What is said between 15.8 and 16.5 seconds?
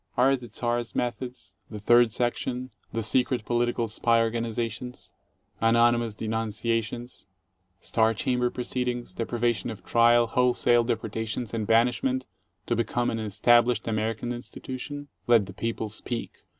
speak.